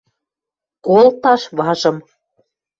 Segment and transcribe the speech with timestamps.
[0.85, 1.97] Колташ важым...